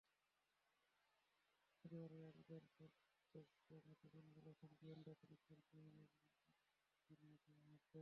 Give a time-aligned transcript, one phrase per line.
[1.83, 2.91] পরিবারের একজন
[3.33, 7.13] সদস্য মুঠোফোনে বলেছেন, গোয়েন্দা পুলিশ পরিচয়ে আমানকে
[7.21, 7.99] নিয়ে যাওয়া হয়েছে।